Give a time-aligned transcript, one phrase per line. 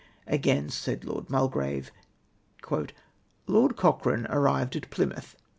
[0.25, 1.91] Again, said Lo]\l Mulgrave:—•
[3.45, 5.35] "Lord Cochrane arrived at Plymouth.